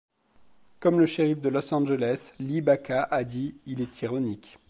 Comme 0.79 0.99
le 0.99 1.05
shérif 1.05 1.41
de 1.41 1.49
Los 1.49 1.71
Angeles, 1.75 2.33
Lee 2.39 2.61
Baca 2.61 3.03
a 3.03 3.23
dit, 3.23 3.53
il 3.67 3.81
est 3.81 4.01
ironique. 4.01 4.57